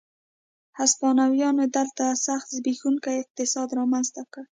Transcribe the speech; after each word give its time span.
هسپانویانو 0.79 1.63
دلته 1.75 2.05
سخت 2.25 2.47
زبېښونکی 2.55 3.15
اقتصاد 3.23 3.69
رامنځته 3.79 4.21
کړ. 4.31 4.43